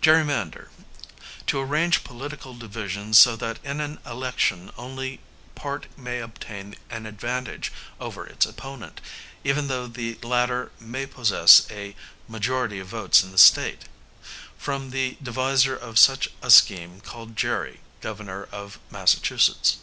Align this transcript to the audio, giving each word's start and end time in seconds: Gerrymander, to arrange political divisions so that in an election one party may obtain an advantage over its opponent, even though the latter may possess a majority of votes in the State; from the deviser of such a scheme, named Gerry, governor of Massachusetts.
Gerrymander, 0.00 0.70
to 1.46 1.60
arrange 1.60 2.02
political 2.02 2.54
divisions 2.54 3.18
so 3.18 3.36
that 3.36 3.60
in 3.64 3.80
an 3.80 4.00
election 4.04 4.72
one 4.74 5.18
party 5.54 5.88
may 5.96 6.18
obtain 6.18 6.74
an 6.90 7.06
advantage 7.06 7.70
over 8.00 8.26
its 8.26 8.44
opponent, 8.44 9.00
even 9.44 9.68
though 9.68 9.86
the 9.86 10.18
latter 10.24 10.72
may 10.80 11.06
possess 11.06 11.68
a 11.70 11.94
majority 12.26 12.80
of 12.80 12.88
votes 12.88 13.22
in 13.22 13.30
the 13.30 13.38
State; 13.38 13.84
from 14.58 14.90
the 14.90 15.18
deviser 15.22 15.76
of 15.76 16.00
such 16.00 16.30
a 16.42 16.50
scheme, 16.50 17.00
named 17.14 17.36
Gerry, 17.36 17.78
governor 18.00 18.48
of 18.50 18.80
Massachusetts. 18.90 19.76